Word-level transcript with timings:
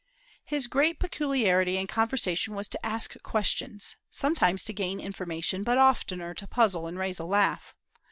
His 0.45 0.65
great 0.65 0.99
peculiarity 0.99 1.77
in 1.77 1.85
conversation 1.85 2.55
was 2.55 2.67
to 2.69 2.83
ask 2.83 3.21
questions, 3.21 3.97
sometimes 4.09 4.63
to 4.63 4.73
gain 4.73 4.99
information, 4.99 5.61
but 5.61 5.77
oftener 5.77 6.33
to 6.33 6.47
puzzle 6.47 6.87
and 6.87 6.97
raise 6.97 7.19
a 7.19 7.23
laugh. 7.23 7.75